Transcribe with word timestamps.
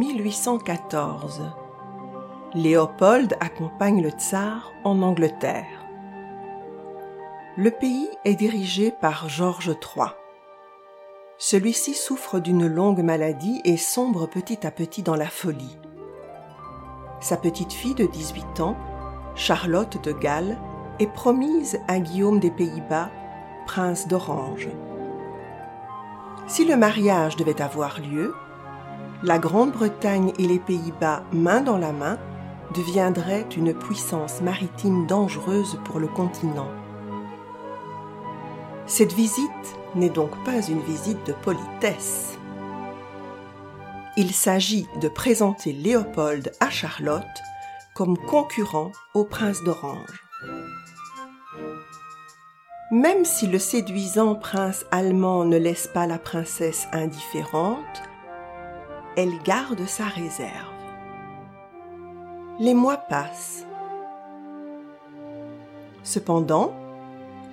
1814. 0.00 1.42
Léopold 2.54 3.36
accompagne 3.38 4.02
le 4.02 4.08
tsar 4.08 4.72
en 4.82 5.02
Angleterre. 5.02 5.84
Le 7.58 7.70
pays 7.70 8.08
est 8.24 8.34
dirigé 8.34 8.92
par 8.92 9.28
Georges 9.28 9.76
III. 9.96 10.06
Celui-ci 11.36 11.92
souffre 11.92 12.38
d'une 12.38 12.66
longue 12.66 13.02
maladie 13.02 13.60
et 13.66 13.76
sombre 13.76 14.26
petit 14.26 14.66
à 14.66 14.70
petit 14.70 15.02
dans 15.02 15.16
la 15.16 15.28
folie. 15.28 15.78
Sa 17.20 17.36
petite 17.36 17.74
fille 17.74 17.94
de 17.94 18.06
18 18.06 18.60
ans, 18.60 18.78
Charlotte 19.34 20.02
de 20.02 20.12
Galles, 20.12 20.56
est 20.98 21.12
promise 21.12 21.78
à 21.88 22.00
Guillaume 22.00 22.40
des 22.40 22.50
Pays-Bas, 22.50 23.10
prince 23.66 24.08
d'Orange. 24.08 24.68
Si 26.46 26.64
le 26.64 26.78
mariage 26.78 27.36
devait 27.36 27.60
avoir 27.60 28.00
lieu, 28.00 28.34
la 29.22 29.38
Grande-Bretagne 29.38 30.32
et 30.38 30.46
les 30.46 30.58
Pays-Bas, 30.58 31.22
main 31.32 31.60
dans 31.60 31.76
la 31.76 31.92
main, 31.92 32.18
deviendraient 32.74 33.46
une 33.56 33.74
puissance 33.74 34.40
maritime 34.40 35.06
dangereuse 35.06 35.78
pour 35.84 35.98
le 35.98 36.06
continent. 36.06 36.70
Cette 38.86 39.12
visite 39.12 39.76
n'est 39.94 40.10
donc 40.10 40.30
pas 40.44 40.62
une 40.62 40.80
visite 40.80 41.24
de 41.26 41.32
politesse. 41.32 42.38
Il 44.16 44.32
s'agit 44.32 44.86
de 45.00 45.08
présenter 45.08 45.72
Léopold 45.72 46.52
à 46.60 46.70
Charlotte 46.70 47.24
comme 47.94 48.16
concurrent 48.16 48.92
au 49.14 49.24
prince 49.24 49.62
d'Orange. 49.62 50.24
Même 52.90 53.24
si 53.24 53.46
le 53.46 53.58
séduisant 53.58 54.34
prince 54.34 54.84
allemand 54.90 55.44
ne 55.44 55.58
laisse 55.58 55.86
pas 55.86 56.06
la 56.06 56.18
princesse 56.18 56.88
indifférente, 56.92 58.09
elle 59.16 59.38
garde 59.42 59.86
sa 59.86 60.04
réserve. 60.04 60.74
Les 62.58 62.74
mois 62.74 62.96
passent. 62.96 63.66
Cependant, 66.02 66.72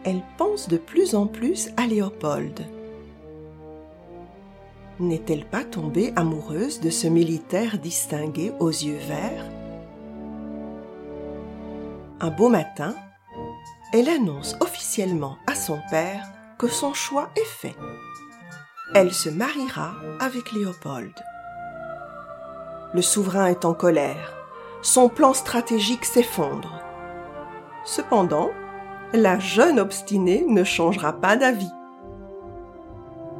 elle 0.03 0.21
pense 0.37 0.67
de 0.67 0.77
plus 0.77 1.15
en 1.15 1.27
plus 1.27 1.69
à 1.77 1.85
Léopold. 1.85 2.65
N'est-elle 4.99 5.45
pas 5.45 5.63
tombée 5.63 6.11
amoureuse 6.15 6.79
de 6.79 6.89
ce 6.89 7.07
militaire 7.07 7.77
distingué 7.77 8.51
aux 8.59 8.69
yeux 8.69 8.97
verts? 8.97 9.45
Un 12.19 12.31
beau 12.31 12.49
matin, 12.49 12.95
elle 13.93 14.09
annonce 14.09 14.55
officiellement 14.59 15.37
à 15.45 15.55
son 15.55 15.79
père 15.89 16.27
que 16.57 16.67
son 16.67 16.93
choix 16.93 17.29
est 17.35 17.45
fait. 17.45 17.75
Elle 18.95 19.13
se 19.13 19.29
mariera 19.29 19.93
avec 20.19 20.51
Léopold. 20.51 21.13
Le 22.93 23.01
souverain 23.01 23.47
est 23.47 23.65
en 23.65 23.73
colère. 23.73 24.33
Son 24.81 25.09
plan 25.09 25.33
stratégique 25.33 26.05
s'effondre. 26.05 26.81
Cependant, 27.83 28.49
la 29.13 29.39
jeune 29.39 29.79
obstinée 29.79 30.45
ne 30.47 30.63
changera 30.63 31.13
pas 31.13 31.35
d'avis. 31.35 31.71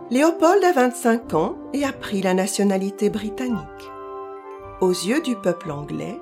Léopold 0.09 0.63
a 0.63 0.71
25 0.71 1.33
ans 1.33 1.55
et 1.73 1.83
a 1.83 1.91
pris 1.91 2.21
la 2.21 2.33
nationalité 2.33 3.09
britannique. 3.09 3.91
Aux 4.79 4.91
yeux 4.91 5.21
du 5.21 5.35
peuple 5.35 5.71
anglais, 5.71 6.19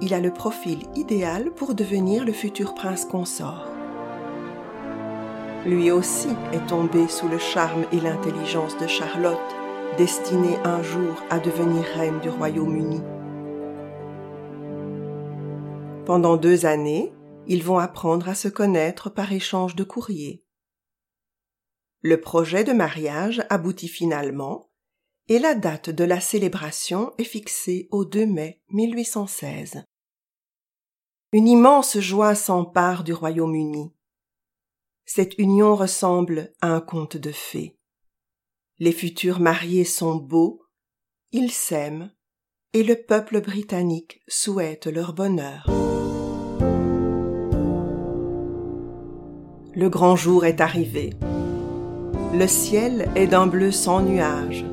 il 0.00 0.14
a 0.14 0.20
le 0.20 0.30
profil 0.30 0.84
idéal 0.94 1.50
pour 1.50 1.74
devenir 1.74 2.24
le 2.24 2.32
futur 2.32 2.74
prince 2.74 3.04
consort. 3.04 3.66
Lui 5.66 5.90
aussi 5.90 6.28
est 6.52 6.66
tombé 6.68 7.08
sous 7.08 7.28
le 7.28 7.38
charme 7.38 7.84
et 7.92 8.00
l'intelligence 8.00 8.78
de 8.78 8.86
Charlotte, 8.86 9.36
destinée 9.96 10.58
un 10.64 10.82
jour 10.82 11.22
à 11.30 11.38
devenir 11.38 11.82
reine 11.94 12.20
du 12.20 12.28
Royaume-Uni. 12.28 13.00
Pendant 16.04 16.36
deux 16.36 16.66
années, 16.66 17.12
ils 17.46 17.62
vont 17.62 17.78
apprendre 17.78 18.28
à 18.28 18.34
se 18.34 18.48
connaître 18.48 19.10
par 19.10 19.32
échange 19.32 19.74
de 19.74 19.84
courriers. 19.84 20.44
Le 22.02 22.20
projet 22.20 22.62
de 22.62 22.72
mariage 22.72 23.44
aboutit 23.48 23.88
finalement 23.88 24.70
et 25.28 25.38
la 25.38 25.54
date 25.54 25.90
de 25.90 26.04
la 26.04 26.20
célébration 26.20 27.12
est 27.18 27.24
fixée 27.24 27.88
au 27.90 28.04
2 28.04 28.26
mai 28.26 28.62
1816. 28.70 29.84
Une 31.32 31.48
immense 31.48 31.98
joie 31.98 32.34
s'empare 32.34 33.02
du 33.02 33.12
Royaume-Uni. 33.12 33.92
Cette 35.04 35.38
union 35.38 35.74
ressemble 35.74 36.52
à 36.60 36.68
un 36.68 36.80
conte 36.80 37.16
de 37.16 37.32
fées. 37.32 37.75
Les 38.78 38.92
futurs 38.92 39.40
mariés 39.40 39.86
sont 39.86 40.16
beaux, 40.16 40.60
ils 41.32 41.50
s'aiment, 41.50 42.10
et 42.74 42.82
le 42.82 42.94
peuple 42.94 43.40
britannique 43.40 44.20
souhaite 44.28 44.86
leur 44.86 45.14
bonheur. 45.14 45.66
Le 49.74 49.88
grand 49.88 50.14
jour 50.14 50.44
est 50.44 50.60
arrivé. 50.60 51.14
Le 52.34 52.46
ciel 52.46 53.08
est 53.16 53.28
d'un 53.28 53.46
bleu 53.46 53.70
sans 53.70 54.02
nuages. 54.02 54.66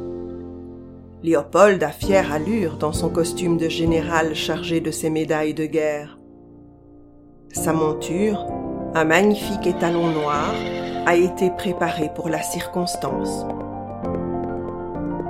Léopold 1.22 1.81
a 1.81 1.91
fière 1.91 2.34
allure 2.34 2.75
dans 2.78 2.91
son 2.91 3.09
costume 3.09 3.56
de 3.58 3.70
général 3.70 4.35
chargé 4.35 4.81
de 4.81 4.91
ses 4.91 5.09
médailles 5.09 5.53
de 5.53 5.66
guerre. 5.66 6.20
Sa 7.53 7.72
monture, 7.72 8.46
un 8.96 9.06
magnifique 9.06 9.66
étalon 9.66 10.09
noir, 10.09 10.53
a 11.06 11.16
été 11.16 11.52
préparée 11.52 12.12
pour 12.14 12.28
la 12.28 12.41
circonstance. 12.41 13.46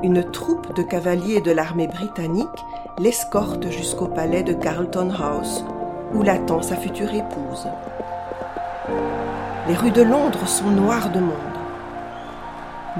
Une 0.03 0.21
troupe 0.21 0.75
de 0.75 0.83
cavaliers 0.83 1.39
de 1.39 1.53
l'armée 1.53 1.87
britannique 1.87 2.65
l'escorte 2.99 3.69
jusqu'au 3.69 4.07
palais 4.07 4.43
de 4.43 4.51
Carlton 4.51 5.09
House, 5.17 5.63
où 6.13 6.21
l'attend 6.23 6.61
sa 6.61 6.75
future 6.75 7.13
épouse. 7.13 7.67
Les 9.69 9.75
rues 9.75 9.91
de 9.91 10.01
Londres 10.01 10.45
sont 10.45 10.69
noires 10.71 11.09
de 11.09 11.21
monde. 11.21 11.37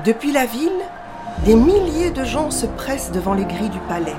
Depuis 0.05 0.31
la 0.31 0.45
ville, 0.45 0.71
des 1.43 1.55
milliers 1.55 2.11
de 2.11 2.23
gens 2.23 2.49
se 2.51 2.65
pressent 2.65 3.11
devant 3.11 3.33
les 3.33 3.43
grilles 3.43 3.69
du 3.69 3.79
palais. 3.79 4.15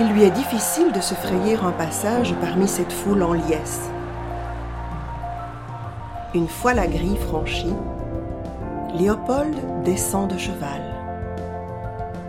Il 0.00 0.08
lui 0.08 0.24
est 0.24 0.32
difficile 0.32 0.90
de 0.90 1.00
se 1.00 1.14
frayer 1.14 1.54
un 1.62 1.70
passage 1.70 2.34
parmi 2.40 2.66
cette 2.66 2.92
foule 2.92 3.22
en 3.22 3.34
liesse. 3.34 3.88
Une 6.34 6.48
fois 6.48 6.74
la 6.74 6.88
grille 6.88 7.18
franchie, 7.28 7.76
Léopold 8.98 9.84
descend 9.84 10.28
de 10.28 10.36
cheval. 10.36 10.89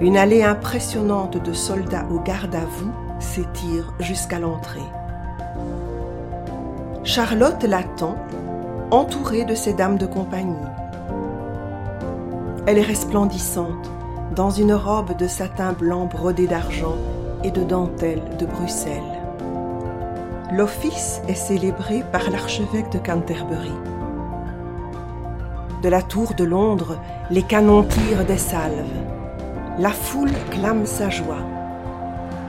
Une 0.01 0.17
allée 0.17 0.41
impressionnante 0.41 1.37
de 1.37 1.53
soldats 1.53 2.07
au 2.11 2.17
garde 2.17 2.55
à 2.55 2.65
vous 2.65 2.91
s'étire 3.19 3.93
jusqu'à 3.99 4.39
l'entrée. 4.39 4.79
Charlotte 7.03 7.63
l'attend, 7.63 8.15
entourée 8.89 9.45
de 9.45 9.53
ses 9.53 9.73
dames 9.73 9.99
de 9.99 10.07
compagnie. 10.07 10.55
Elle 12.65 12.79
est 12.79 12.81
resplendissante 12.81 13.91
dans 14.35 14.49
une 14.49 14.73
robe 14.73 15.15
de 15.17 15.27
satin 15.27 15.73
blanc 15.73 16.07
brodée 16.07 16.47
d'argent 16.47 16.95
et 17.43 17.51
de 17.51 17.63
dentelle 17.63 18.23
de 18.39 18.47
Bruxelles. 18.47 19.19
L'office 20.51 21.21
est 21.27 21.35
célébré 21.35 22.03
par 22.11 22.27
l'archevêque 22.31 22.91
de 22.91 22.97
Canterbury. 22.97 23.75
De 25.83 25.89
la 25.89 26.01
tour 26.01 26.33
de 26.33 26.43
Londres, 26.43 26.97
les 27.29 27.43
canons 27.43 27.83
tirent 27.83 28.25
des 28.25 28.39
salves. 28.39 29.20
La 29.79 29.91
foule 29.91 30.33
clame 30.49 30.85
sa 30.85 31.09
joie. 31.09 31.45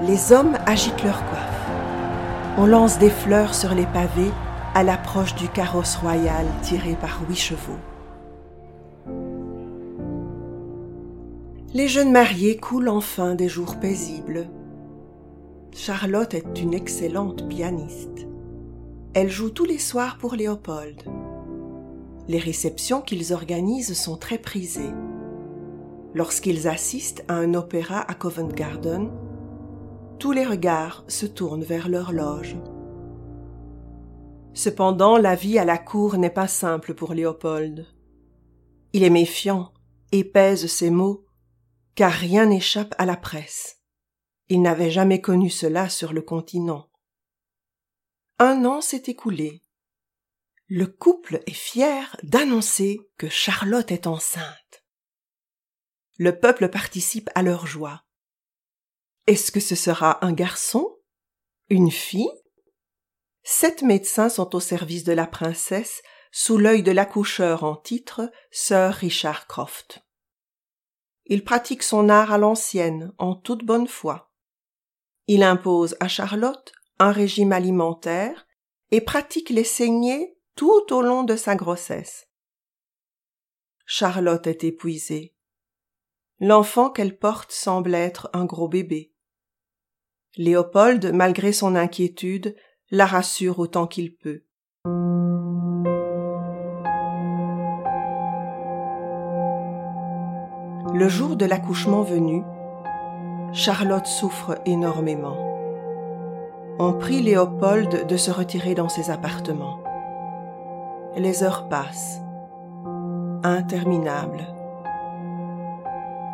Les 0.02 0.32
hommes 0.32 0.58
agitent 0.66 1.04
leurs 1.04 1.24
coiffes. 1.28 1.70
On 2.58 2.66
lance 2.66 2.98
des 2.98 3.10
fleurs 3.10 3.54
sur 3.54 3.74
les 3.74 3.86
pavés 3.86 4.32
à 4.74 4.82
l'approche 4.82 5.36
du 5.36 5.48
carrosse 5.48 5.94
royal 5.96 6.44
tiré 6.62 6.96
par 7.00 7.20
huit 7.28 7.36
chevaux. 7.36 7.78
Les 11.72 11.86
jeunes 11.86 12.10
mariés 12.10 12.56
coulent 12.56 12.88
enfin 12.88 13.36
des 13.36 13.48
jours 13.48 13.76
paisibles. 13.76 14.48
Charlotte 15.72 16.34
est 16.34 16.60
une 16.60 16.74
excellente 16.74 17.48
pianiste. 17.48 18.26
Elle 19.14 19.30
joue 19.30 19.50
tous 19.50 19.64
les 19.64 19.78
soirs 19.78 20.18
pour 20.18 20.34
Léopold. 20.34 21.02
Les 22.26 22.38
réceptions 22.38 23.00
qu'ils 23.00 23.32
organisent 23.32 23.94
sont 23.94 24.16
très 24.16 24.38
prisées. 24.38 24.92
Lorsqu'ils 26.14 26.68
assistent 26.68 27.24
à 27.28 27.34
un 27.34 27.54
opéra 27.54 28.00
à 28.00 28.14
Covent 28.14 28.52
Garden, 28.52 29.10
tous 30.18 30.32
les 30.32 30.44
regards 30.44 31.04
se 31.08 31.26
tournent 31.26 31.64
vers 31.64 31.88
leur 31.88 32.12
loge. 32.12 32.56
Cependant, 34.54 35.16
la 35.16 35.34
vie 35.34 35.58
à 35.58 35.64
la 35.64 35.78
cour 35.78 36.18
n'est 36.18 36.30
pas 36.30 36.48
simple 36.48 36.94
pour 36.94 37.14
Léopold. 37.14 37.86
Il 38.92 39.02
est 39.02 39.10
méfiant 39.10 39.72
et 40.12 40.24
pèse 40.24 40.66
ses 40.66 40.90
mots 40.90 41.24
car 41.94 42.12
rien 42.12 42.46
n'échappe 42.46 42.94
à 42.98 43.06
la 43.06 43.16
presse. 43.16 43.80
Il 44.48 44.62
n'avait 44.62 44.90
jamais 44.90 45.20
connu 45.20 45.50
cela 45.50 45.88
sur 45.88 46.12
le 46.12 46.22
continent. 46.22 46.90
Un 48.38 48.64
an 48.64 48.80
s'est 48.80 49.04
écoulé. 49.06 49.62
Le 50.68 50.86
couple 50.86 51.40
est 51.46 51.54
fier 51.54 52.16
d'annoncer 52.22 52.98
que 53.18 53.28
Charlotte 53.28 53.92
est 53.92 54.06
enceinte. 54.06 54.61
Le 56.22 56.38
peuple 56.38 56.68
participe 56.68 57.30
à 57.34 57.42
leur 57.42 57.66
joie. 57.66 58.04
Est-ce 59.26 59.50
que 59.50 59.58
ce 59.58 59.74
sera 59.74 60.24
un 60.24 60.32
garçon? 60.32 61.00
Une 61.68 61.90
fille? 61.90 62.30
Sept 63.42 63.82
médecins 63.82 64.28
sont 64.28 64.54
au 64.54 64.60
service 64.60 65.02
de 65.02 65.12
la 65.12 65.26
princesse 65.26 66.00
sous 66.30 66.58
l'œil 66.58 66.84
de 66.84 66.92
l'accoucheur 66.92 67.64
en 67.64 67.74
titre, 67.74 68.30
Sir 68.52 68.92
Richard 68.92 69.48
Croft. 69.48 70.06
Il 71.26 71.42
pratique 71.42 71.82
son 71.82 72.08
art 72.08 72.30
à 72.30 72.38
l'ancienne, 72.38 73.12
en 73.18 73.34
toute 73.34 73.64
bonne 73.64 73.88
foi. 73.88 74.32
Il 75.26 75.42
impose 75.42 75.96
à 75.98 76.06
Charlotte 76.06 76.72
un 77.00 77.10
régime 77.10 77.50
alimentaire 77.50 78.46
et 78.92 79.00
pratique 79.00 79.50
les 79.50 79.64
saignées 79.64 80.38
tout 80.54 80.84
au 80.92 81.02
long 81.02 81.24
de 81.24 81.34
sa 81.34 81.56
grossesse. 81.56 82.28
Charlotte 83.86 84.46
est 84.46 84.62
épuisée. 84.62 85.34
L'enfant 86.44 86.90
qu'elle 86.90 87.16
porte 87.16 87.52
semble 87.52 87.94
être 87.94 88.28
un 88.32 88.44
gros 88.44 88.66
bébé. 88.66 89.12
Léopold, 90.36 91.12
malgré 91.14 91.52
son 91.52 91.76
inquiétude, 91.76 92.56
la 92.90 93.06
rassure 93.06 93.60
autant 93.60 93.86
qu'il 93.86 94.16
peut. 94.16 94.42
Le 100.92 101.06
jour 101.08 101.36
de 101.36 101.44
l'accouchement 101.44 102.02
venu, 102.02 102.42
Charlotte 103.52 104.08
souffre 104.08 104.58
énormément. 104.66 105.36
On 106.80 106.92
prie 106.92 107.22
Léopold 107.22 108.08
de 108.08 108.16
se 108.16 108.32
retirer 108.32 108.74
dans 108.74 108.88
ses 108.88 109.12
appartements. 109.12 109.80
Les 111.14 111.44
heures 111.44 111.68
passent, 111.68 112.20
interminables. 113.44 114.44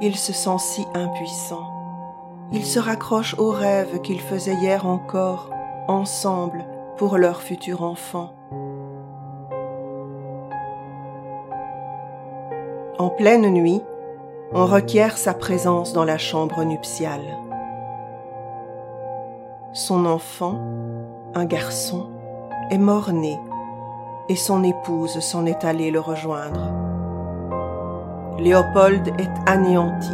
Il 0.00 0.16
se 0.16 0.32
sent 0.32 0.58
si 0.58 0.86
impuissant. 0.94 1.72
Il 2.52 2.64
se 2.64 2.78
raccroche 2.78 3.34
aux 3.38 3.50
rêves 3.50 4.00
qu'il 4.00 4.20
faisait 4.20 4.54
hier 4.54 4.86
encore, 4.86 5.50
ensemble, 5.88 6.64
pour 6.96 7.18
leur 7.18 7.42
futur 7.42 7.82
enfant. 7.82 8.32
En 12.98 13.10
pleine 13.10 13.48
nuit, 13.50 13.82
on 14.52 14.66
requiert 14.66 15.18
sa 15.18 15.34
présence 15.34 15.92
dans 15.92 16.04
la 16.04 16.18
chambre 16.18 16.64
nuptiale. 16.64 17.38
Son 19.72 20.06
enfant, 20.06 20.58
un 21.34 21.44
garçon, 21.44 22.08
est 22.70 22.78
mort-né 22.78 23.38
et 24.28 24.36
son 24.36 24.62
épouse 24.62 25.20
s'en 25.20 25.44
est 25.46 25.64
allée 25.64 25.90
le 25.90 26.00
rejoindre. 26.00 26.77
Léopold 28.38 29.08
est 29.18 29.32
anéanti. 29.46 30.12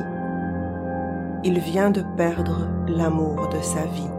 Il 1.45 1.59
vient 1.59 1.91
de 1.91 2.01
perdre 2.17 2.71
l'amour 2.89 3.51
de 3.51 3.61
sa 3.61 3.85
vie. 3.85 4.14